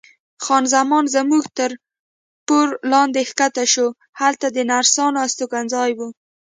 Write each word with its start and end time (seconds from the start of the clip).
خان 0.43 0.63
زمان 0.73 1.03
زموږ 1.15 1.43
تر 1.57 1.71
پوړ 2.47 2.67
لاندې 2.93 3.21
کښته 3.27 3.63
شوه، 3.73 3.95
هلته 4.21 4.47
د 4.55 4.57
نرسانو 4.71 5.17
استوګنځای 5.25 5.91
و. 5.97 5.99